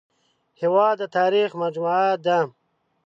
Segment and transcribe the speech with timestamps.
[0.61, 2.39] هېواد د تاریخ مجموعه ده